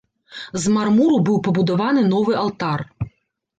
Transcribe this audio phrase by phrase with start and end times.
[0.63, 2.79] З мармуру быў пабудаваны новы алтар.